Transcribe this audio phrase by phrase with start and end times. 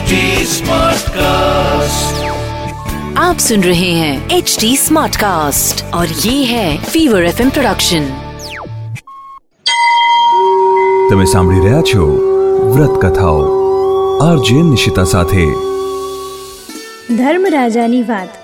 [0.00, 2.20] HD Smartcast.
[3.18, 8.06] आप सुन रहे हैं एच डी स्मार्ट कास्ट और ये है फीवर एफ प्रोडक्शन
[11.10, 12.06] તમે સાંભળી રહ્યા છો
[12.70, 13.42] વ્રત કથાઓ
[14.22, 15.44] આરજે નિશિતા સાથે
[17.12, 18.40] ધર્મરાજાની વાત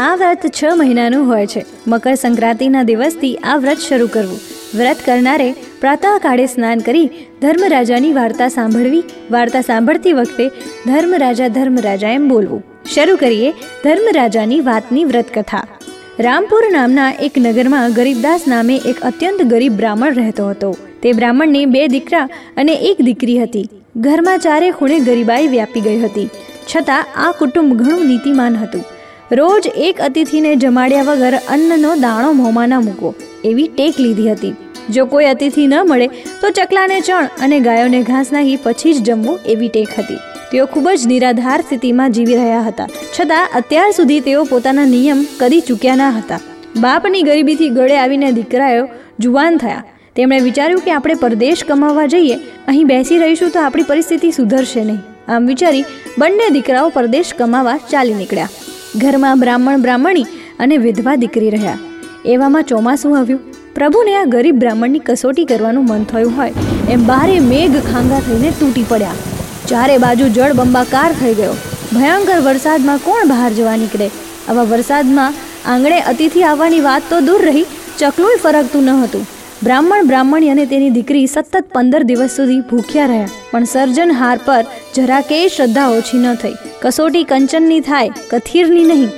[0.00, 4.42] આ વ્રત છ મહિનાનું હોય છે મકર સંક્રાંતિના દિવસથી આ વ્રત શરૂ કરવું
[4.79, 5.49] વ્રત કરનારે
[5.81, 7.07] પ્રાતઃકાળે સ્નાન કરી
[7.41, 10.45] ધર્મરાજાની વાર્તા સાંભળવી, વાર્તા સાંભળતી વખતે
[10.87, 12.65] ધર્મરાજા ધર્મરાજા એમ બોલવું.
[12.93, 13.49] શરૂ કરીએ
[13.85, 15.65] ધર્મરાજાની વાતની વ્રત કથા
[16.19, 20.69] રામપુર નામના એક નગરમાં ગરીબદાસ નામે એક અત્યંત ગરીબ બ્રાહ્મણ રહેતો હતો.
[21.03, 23.65] તે બ્રાહ્મણને બે દીકરા અને એક દીકરી હતી.
[23.97, 26.29] ઘરમાં ચારે ખૂણે ગરીબાઈ વ્યાપી ગઈ હતી.
[26.69, 28.85] છતાં આ કુટુંબ ઘણું નીતિમાન હતું.
[29.31, 33.09] રોજ એક અતિથિને જમાડ્યા વગર અન્નનો દાણો મોંમાં ના મૂકવો,
[33.45, 34.55] એવી ટેક લીધી હતી.
[34.89, 36.07] જો કોઈ અતિથિ ન મળે,
[36.41, 40.15] તો ચકલાને ચણ અને ગાયોને ઘાસ નાખી પછી જ જમવું એવી ટેક હતી.
[40.51, 42.87] તેઓ ખૂબ જ નિરાધાર સ્થિતિમાં જીવી રહ્યા હતા.
[43.19, 46.39] છતાં, અત્યાર સુધી તેઓ પોતાના નિયમ કરી ચૂક્યા ન હતા.
[46.79, 48.87] બાપની ગરીબીથી ગળે આવીને દીકરાઓ
[49.19, 49.83] જુવાન થયા.
[50.15, 52.35] તેમણે વિચાર્યું કે આપણે પરદેશ કમાવા જઈએ,
[52.67, 55.31] અહીં બેસી રહીશું તો આપણી પરિસ્થિતિ સુધરશે નહીં.
[55.31, 55.83] આમ વિચારી
[56.17, 58.49] બંને દીકરાઓ પરદેશ કમાવા ચાલી નીકળ્યા.
[59.01, 60.23] ઘરમાં બ્રાહ્મણ બ્રાહ્મણી
[60.59, 61.77] અને વિધવા દીકરી રહ્યા.
[62.25, 63.56] એવામાં ચોમાસું આવ્યું.
[63.77, 66.53] પ્રભુને આ ગરીબ બ્રાહ્મણની કસોટી કરવાનું મન થયું હોય,
[66.93, 69.17] એમ બારે મેઘ ખાંગા થઈને તૂટી પડ્યા.
[69.71, 71.55] ચારે બાજુ જળ બંબાકાર થઈ ગયો.
[71.95, 74.07] ભયંકર વરસાદમાં કોણ બહાર જવા નીકળે?
[74.49, 75.37] આવા વરસાદમાં
[75.73, 77.65] આંગણે અતિથિ આવવાની વાત તો દૂર રહી,
[77.99, 79.27] ચકલુંય ફરકતું ન હતું.
[79.65, 84.65] બ્રાહ્મણ બ્રાહ્મણી અને તેની દીકરી સતત પંદર દિવસ સુધી ભૂખ્યા રહ્યા, પણ સર્જન હાર પર
[84.97, 86.57] જરા કે શ્રદ્ધા ઓછી ન થઈ.
[86.83, 89.09] કસોટી કંચનની થાય, કથીરની નહીં.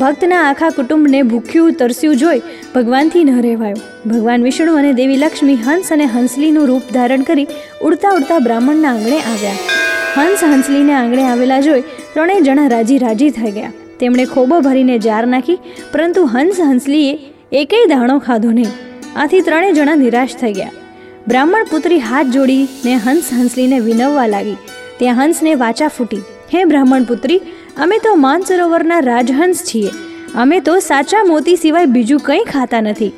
[0.00, 2.40] ભક્તના આખા કુટુંબને ભૂખ્યું, તરસ્યું જોઈ
[2.74, 3.82] ભગવાનથી ન રહેવાયું.
[4.10, 7.46] ભગવાન વિષ્ણુ અને દેવી લક્ષ્મી હંસ અને હંસલીનું રૂપ ધારણ કરી
[7.82, 9.58] ઉડતા ઉડતા બ્રાહ્મણના આંગણે આવ્યા.
[10.16, 13.72] હંસ હંસલીને આંગણે આવેલા જોઈ ત્રણેય જણા રાજી રાજી થઈ ગયા.
[14.00, 15.60] તેમણે ખોબો ભરીને જાર નાખી,
[15.92, 17.14] પરંતુ હંસ હંસલીએ
[17.62, 18.74] એકેય દાણો ખાધો નહીં.
[19.16, 20.76] આથી ત્રણેય જણા નિરાશ થઈ ગયા.
[21.28, 24.60] બ્રાહ્મણ પુત્રી હાથ જોડીને હંસ હંસલીને વિનવવા લાગી.
[24.98, 26.22] ત્યાં હંસને વાચા ફૂટી.
[26.54, 27.40] હે બ્રાહ્મણ પુત્રી
[27.76, 29.90] અમે તો માનસરોવરના રાજહંસ છીએ.
[30.34, 33.12] અમે તો સાચા મોતી સિવાય બીજું કંઈ ખાતા નથી.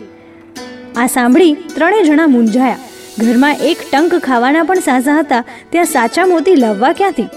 [0.97, 2.79] આ સાંભળી ત્રણેય જણા મૂંઝાયા.
[3.19, 5.45] ઘરમાં એક ટંક ખાવાના પણ સાસા હતા.
[5.71, 7.29] ત્યાં સાચા મોતી લાવવા ક્યાંથી?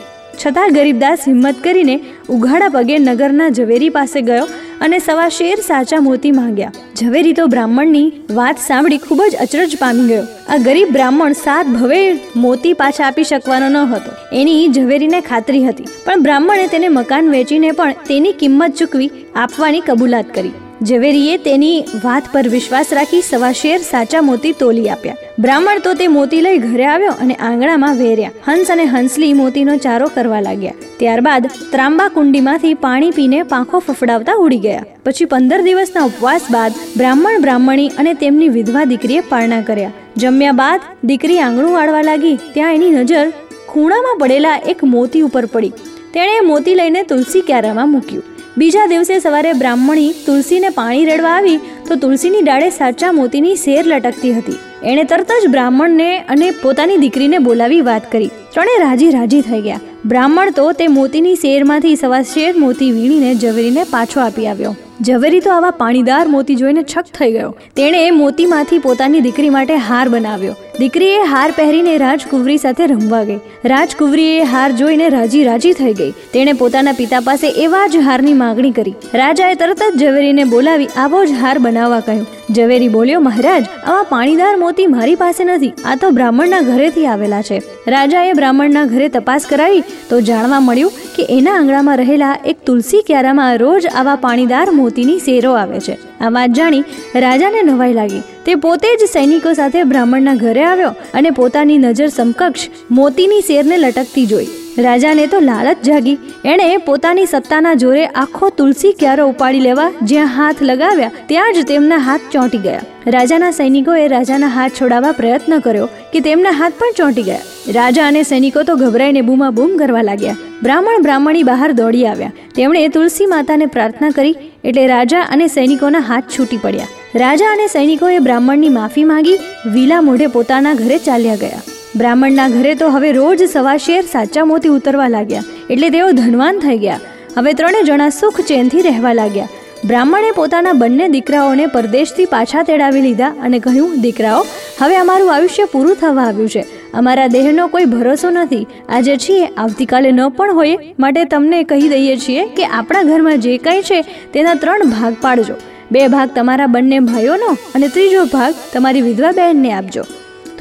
[0.46, 2.00] છતાં ગરીબદાસ હિંમત કરીને
[2.30, 4.48] ઉઘાડા પગે નગરના ઝવેરી પાસે ગયો
[4.82, 6.72] અને સવા શેર સાચા મોતી માંગ્યા.
[6.96, 10.24] ઝવેરી તો બ્રાહ્મણની વાત સાંભળી ખૂબ જ અચરજ પામી ગયો.
[10.50, 14.12] આ ગરીબ બ્રાહ્મણ સાત ભવે મોતી પાછા આપી શકવાનો ન હતો.
[14.34, 15.84] એની ઝવેરીને ખાતરી હતી.
[16.06, 20.52] પણ બ્રાહ્મણે તેને મકાન વેચીને પણ તેની કિંમત ચૂકવી આપવાની કબૂલાત કરી.
[20.84, 25.16] ઝવેરીએ તેની વાત પર વિશ્વાસ રાખી સવા શેર સાચા મોતી તોલી આપ્યા.
[25.40, 28.32] બ્રાહ્મણ તો તે મોતી લઈ ઘરે આવ્યો અને આંગણામાં વેર્યા.
[28.46, 30.74] હંસ અને હંસલી મોતીનો ચારો કરવા લાગ્યા.
[31.00, 34.86] ત્યારબાદ ત્રાંબા કુંડીમાંથી પાણી પીને પાંખો ફફડાવતા ઉડી ગયા.
[35.04, 39.92] પછી પંદર દિવસના ઉપવાસ બાદ બ્રાહ્મણ બ્રાહ્મણી અને તેમની વિધવા દીકરીએ પારણા કર્યા.
[40.18, 42.40] જમ્યા બાદ દીકરી આંગણું વાળવા લાગી.
[42.54, 43.28] ત્યાં એની નજર
[43.68, 45.72] ખૂણામાં પડેલા એક મોતી ઉપર પડી.
[46.14, 48.37] તેણે મોતી લઈને તુલસી ક્યારામાં મૂક્યું.
[48.58, 51.58] બીજા દિવસે સવારે બ્રાહ્મણી તુલસીને પાણી રેડવા આવી
[51.88, 54.58] તો તુલસીની ડાળે સાચા મોતીની શેર લટકતી હતી.
[54.84, 58.28] એણે તરત જ બ્રાહ્મણને અને પોતાની દીકરીને બોલાવી વાત કરી.
[58.28, 59.80] ત્રણે રાજી રાજી થઈ ગયા.
[60.08, 64.76] બ્રાહ્મણ તો તે મોતીની શેરમાંથી સવા શેર મોતી વીણીને ઝવેરીને પાછો આપી આવ્યો.
[65.02, 67.58] ઝવેરી તો આવા પાણીદાર મોતી જોઈને છક થઈ ગયો.
[67.76, 70.56] તેણે મોતીમાંથી પોતાની દીકરી માટે હાર બનાવ્યો.
[70.80, 73.40] દીકરીએ હાર પહેરીને રાજકુંવરી સાથે રમવા ગઈ.
[73.66, 76.12] રાજકુંવરીએ હાર જોઈને રાજી રાજી થઈ ગઈ.
[76.34, 78.96] તેણે પોતાના પિતા પાસે એવા જ હારની માગણી કરી.
[79.14, 82.28] રાજાએ તરત જ ઝવેરીને બોલાવી આવો જ હાર બનાવવા કહ્યું.
[82.52, 85.74] ઝવેરી બોલ્યો, મહારાજ, આવા પાણીદાર મોતી મારી પાસે નથી.
[85.86, 87.62] આ તો બ્રાહ્મણના ઘરેથી આવેલા છે.
[87.88, 93.58] રાજાએ બ્રાહ્મણના ઘરે તપાસ કરાવી તો જાણવા મળ્યું કે એના આંગણામાં રહેલા એક તુલસી ક્યારામાં
[93.58, 95.98] રોજ આવા પાણીદાર મોતીની શેરો આવે છે.
[96.22, 96.84] આ વાત જાણી
[97.16, 98.24] રાજાને નવાઈ લાગી.
[98.46, 104.26] તે પોતે જ સૈનિકો સાથે બ્રાહ્મણના ઘરે આવ્યો અને પોતાની નજર સમકક્ષ મોતીની શેરને લટકતી
[104.26, 104.48] જોઈ.
[104.86, 106.18] રાજાને તો લાલચ જાગી.
[106.46, 112.02] એણે પોતાની સત્તાના જોરે આખો તુલસી ક્યારો ઉપાડી લેવા જ્યાં હાથ લગાવ્યા ત્યાં જ તેમના
[112.08, 112.82] હાથ ચોંટી ગયા.
[113.16, 117.46] રાજાના સૈનિકોએ રાજાના હાથ છોડાવવા પ્રયત્ન કર્યો કે તેમના હાથ પણ ચોંટી ગયા.
[117.78, 120.38] રાજા અને સૈનિકો તો ગભરાઈને બૂમા બૂમ કરવા લાગ્યા.
[120.64, 122.36] બ્રાહ્મણ બ્રાહ્મણી બહાર દોડી આવ્યા.
[122.56, 126.94] તેમણે તુલસી માતાને પ્રાર્થના કરી એટલે રાજા અને સૈનિકોના હાથ છૂટી પડ્યા.
[127.24, 129.40] રાજા અને સૈનિકોએ બ્રાહ્મણની માફી માંગી.
[129.74, 131.66] વિલા મોઢે પોતાના ઘરે ચાલ્યા ગયા.
[132.00, 135.44] બ્રાહ્મણના ઘરે તો હવે રોજ સવા શેર સાચા મોતી ઉતરવા લાગ્યા.
[135.70, 137.00] એટલે તેઓ ધનવાન થઈ ગયા.
[137.38, 139.48] હવે ત્રણે જણા સુખ ચેનથી રહેવા લાગ્યા.
[139.86, 144.42] બ્રાહ્મણે પોતાના બંને દીકરાઓને પરદેશથી પાછા તેડાવી લીધા અને કહ્યું, દીકરાઓ,
[144.82, 146.66] હવે અમારું આયુષ્ય પૂરું થવા આવ્યું છે.
[146.94, 148.68] અમારા દેહનો કોઈ ભરોસો નથી.
[148.90, 153.58] આજે છીએ, આવતીકાલે ન પણ હોય માટે તમને કહી દઈએ છીએ કે આપણા ઘરમાં જે
[153.58, 154.02] કંઈ છે,
[154.34, 155.58] તેના ત્રણ ભાગ પાડજો.
[155.92, 160.04] બે ભાગ તમારા બંને ભાઈઓનો અને ત્રીજો ભાગ તમારી વિધવા બહેનને આપજો.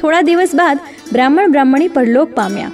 [0.01, 0.77] થોડા દિવસ બાદ
[1.13, 2.71] બ્રાહ્મણ બ્રાહ્મણી પરલોક પામ્યા.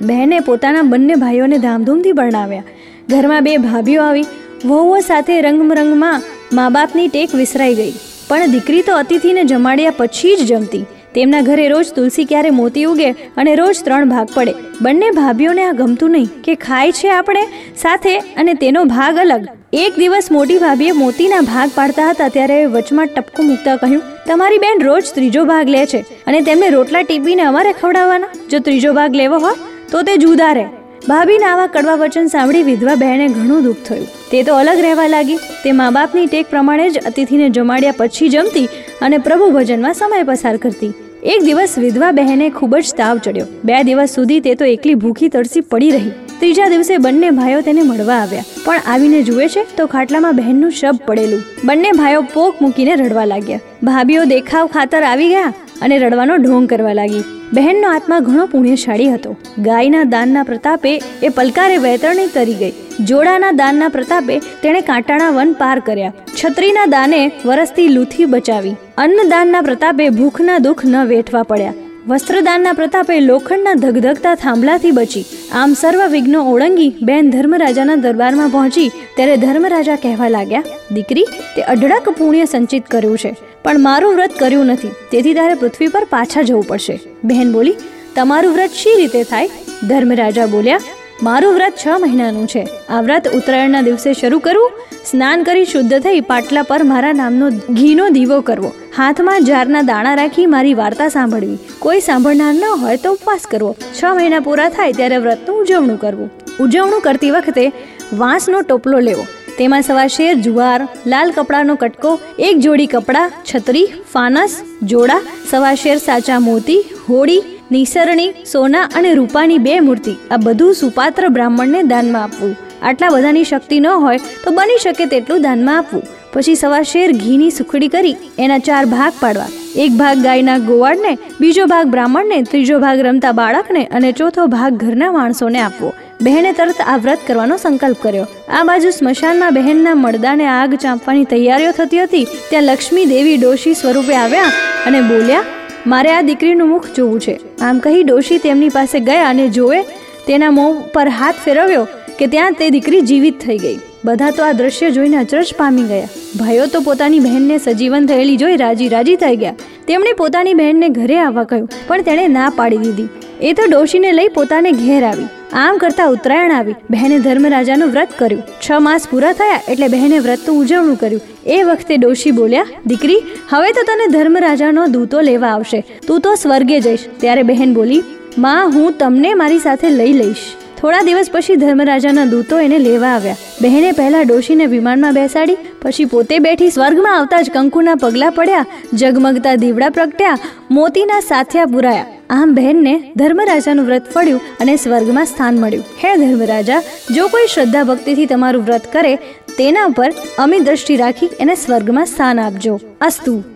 [0.00, 2.62] બહેને પોતાના બંને ભાઈઓને ધામધૂમથી પરણાવ્યા.
[3.10, 4.26] ઘરમાં બે ભાભીઓ આવી.
[4.64, 6.22] વહુઓ સાથે રંગમરંગમાં
[6.52, 7.94] મા બાપની ટેક વિસરાઈ ગઈ.
[8.28, 10.84] પણ દીકરી તો અતિથિને જમાડ્યા પછી જ જમતી.
[11.14, 14.54] તેમના ઘરે રોજ તુલસી ક્યારે મોતી ઉગે અને રોજ ત્રણ ભાગ પડે.
[14.82, 17.44] બંને ભાભીઓને આ ગમતું નહીં કે ખાય છે આપણે,
[17.76, 19.46] સાથે અને તેનો ભાગ અલગ.
[19.72, 24.82] એક દિવસ મોટી ભાભીએ મોતીના ભાગ પાડતા હતા ત્યારે વચમાં ટપકું મૂકતા કહ્યું, તમારી બેન
[24.86, 28.28] રોજ ત્રીજો ભાગ લે છે અને તેમને રોટલા ટીપીને અમારે ખવડાવવાના?
[28.50, 29.56] જો ત્રીજો ભાગ લેવો હોય,
[29.92, 30.66] તો તે જુદા રહે.
[31.06, 34.04] ભાભીના આવા કડવા વચન સાંભળી વિધવા બહેને ઘણું દુઃખ થયું.
[34.30, 35.38] તે તો અલગ રહેવા લાગી.
[35.64, 38.68] તે મા બાપની ટેક પ્રમાણે જ અતિથિને જમાડ્યા પછી જમતી
[39.08, 40.92] અને પ્રભુ ભજનમાં સમય પસાર કરતી.
[41.34, 43.50] એક દિવસ વિધવા બહેને ખૂબ જ તાવ ચડ્યો.
[43.64, 46.14] બે દિવસ સુધી તે તો એકલી ભૂખી તરસી પડી રહી.
[46.40, 48.44] ત્રીજા દિવસે બંને ભાઈઓ તેને મળવા આવ્યા.
[48.64, 51.44] પણ આવીને જુએ છે તો ખાટલામાં બહેનનું શબ પડેલું.
[51.64, 53.60] બંને ભાઈઓ પોક મૂકીને રડવા લાગ્યા.
[53.82, 55.52] ભાભીઓ દેખાવ ખાતર આવી ગયા
[55.82, 57.24] અને રડવાનો ઢોંગ કરવા લાગી.
[57.52, 59.36] બહેનનો આત્મા ઘણો પુણ્યશાળી હતો.
[59.58, 60.92] ગાયના દાનના પ્રતાપે
[61.22, 62.72] એ પલકારે વૈતરણી તરી ગઈ.
[63.04, 66.12] જોડાના દાનના પ્રતાપે તેણે કાંટાણા વન પાર કર્યા.
[66.44, 68.76] છત્રીના દાને વરસથી લૂથી બચાવી.
[68.98, 71.74] અન્નદાનના પ્રતાપે ભૂખના દુઃખ ન વેઠવા પડ્યા.
[72.06, 75.22] વસ્ત્રદાનના પ્રતાપે લોખંડના ધગધગતા થાંભલાથી બચી.
[75.60, 78.90] આમ સર્વ વિઘ્નો ઓળંગી બેન ધર્મરાજાના દરબારમાં પહોંચી.
[79.16, 81.26] ત્યારે ધર્મરાજા કહેવા લાગ્યા, દીકરી,
[81.56, 83.32] તે અઢળક પુણ્ય સંચિત કર્યું છે,
[83.64, 84.92] પણ મારું વ્રત કર્યું નથી.
[85.10, 86.96] તેથી તારે પૃથ્વી પર પાછા જવું પડશે.
[87.24, 87.76] બહેન બોલી,
[88.14, 89.50] તમારું વ્રત શી રીતે થાય?
[89.90, 90.84] ધર્મરાજા બોલ્યા,
[91.22, 92.64] મારું વ્રત છ મહિનાનું છે.
[92.88, 94.70] આ વ્રત ઉત્તરાયણના દિવસે શરૂ કરવું
[95.10, 98.72] સ્નાન કરી શુદ્ધ થઈ પાટલા પર મારા નામનો ઘીનો દીવો કરવો.
[98.96, 101.58] હાથમાં જારના દાણા રાખી મારી વાર્તા સાંભળવી.
[101.78, 103.76] કોઈ સાંભળનાર ન હોય તો ઉપવાસ કરવો.
[104.02, 106.30] છ મહિના પૂરા થાય ત્યારે વ્રતનું ઉજવણું કરવું.
[106.60, 107.72] ઉજવણું કરતી વખતે
[108.12, 109.26] વાંસનો ટોપલો લેવો.
[109.58, 115.20] તેમાં સવા શેર, જુવાર, લાલ કપડાનો કટકો, એક જોડી કપડાં, છત્રી, ફાનસ, જોડા
[115.50, 117.42] સવા શેર, સાચા મોતી, હોળી,
[117.72, 120.14] નિસરણી, સોના અને રૂપાની બે મૂર્તિ.
[120.30, 122.56] આ બધું સુપાત્ર બ્રાહ્મણને દાનમાં આપવું.
[122.90, 126.04] આટલા બધાની શક્તિ ન હોય તો બની શકે તેટલું દાનમાં આપવું.
[126.32, 129.52] પછી સવા શેર ઘીની સુખડી કરી એના ચાર ભાગ પાડવા.
[129.84, 135.10] એક ભાગ ગાયના ગોવાળને, બીજો ભાગ બ્રાહ્મણને, ત્રીજો ભાગ રમતા બાળકને અને ચોથો ભાગ ઘરના
[135.16, 135.90] માણસોને આપવો.
[136.26, 138.26] બહેને તરત આ વ્રત કરવાનો સંકલ્પ કર્યો.
[138.56, 142.24] આ બાજુ સ્મશાનમાં બહેનના મળદાને આગ ચાંપવાની તૈયારીઓ થતી હતી.
[142.50, 144.54] ત્યાં લક્ષ્મી દેવી ડોશી સ્વરૂપે આવ્યા
[144.86, 145.44] અને બોલ્યા,
[145.92, 147.34] મારે આ દીકરીનું મુખ જોવું છે.
[147.66, 149.80] આમ કહી ડોશી તેમની પાસે ગયા અને જોવે
[150.26, 151.86] તેના મોં પર હાથ ફેરવ્યો.
[152.18, 153.78] કે ત્યાં તે દીકરી જીવિત થઈ ગઈ.
[154.04, 156.08] બધા તો આ દ્રશ્ય જોઈને અચરજ પામી ગયા.
[156.38, 159.54] ભાઈઓ તો પોતાની બહેનને સજીવન થયેલી જોઈ રાજી રાજી થઈ ગયા.
[159.86, 163.08] તેમણે પોતાની બહેનને ઘરે આવવા કહ્યું, પણ તેણે ના પાડી દીધી.
[163.42, 165.28] એ તો ડોશીને લઈ પોતાને ઘેર આવી.
[165.52, 166.74] આમ કરતા ઉત્તરાયણ આવી.
[166.90, 168.42] બહેને ધર્મરાજાનું વ્રત કર્યું.
[168.60, 171.22] છ માસ પૂરા થયા એટલે બહેને વ્રતનું ઉજવણું કર્યું.
[171.46, 175.80] એ વખતે ડોશી બોલ્યા, દીકરી, હવે તો તને ધર્મરાજાનો દૂતો લેવા આવશે.
[176.06, 176.98] તું તો સ્વર્ગે જઈશ.
[177.20, 178.04] ત્યારે બહેન બોલી,
[178.38, 180.46] માં, હું તમને મારી સાથે લઈ લઈશ.
[180.80, 183.36] થોડા દિવસ પછી ધર્મરાજાના દૂતો એને લેવા આવ્યા.
[183.62, 189.54] બહેને પહેલા ડોશીને વિમાનમાં બેસાડી, પછી પોતે બેઠી સ્વર્ગમાં આવતા જ કંકુના પગલા પડ્યા જગમગતા
[189.54, 190.38] દીવડા પ્રગટ્યા,
[190.70, 192.06] મોતીના સાથિયા પુરાયા.
[192.30, 195.84] આમ બહેનને ધર્મરાજાનું વ્રત ફળ્યું અને સ્વર્ગમાં સ્થાન મળ્યું.
[196.04, 196.82] હે ધર્મરાજા,
[197.14, 199.14] જો કોઈ શ્રદ્ધા ભક્તિથી તમારું વ્રત કરે,
[199.58, 202.80] તેના પર અમી દ્રષ્ટિ રાખી એને સ્વર્ગમાં સ્થાન આપજો.
[203.00, 203.55] અસ્તુ.